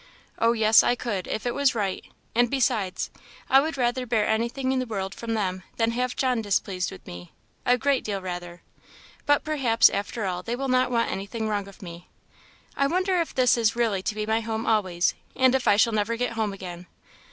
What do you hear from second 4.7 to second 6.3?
in the world from them than have